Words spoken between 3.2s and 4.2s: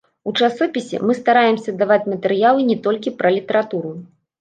пра літаратуру.